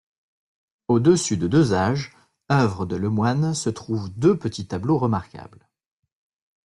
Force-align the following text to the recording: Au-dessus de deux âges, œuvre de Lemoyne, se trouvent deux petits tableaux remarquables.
Au-dessus 0.87 1.37
de 1.37 1.47
deux 1.47 1.73
âges, 1.75 2.17
œuvre 2.51 2.87
de 2.87 2.95
Lemoyne, 2.95 3.53
se 3.53 3.69
trouvent 3.69 4.09
deux 4.17 4.35
petits 4.35 4.65
tableaux 4.65 4.97
remarquables. 4.97 5.69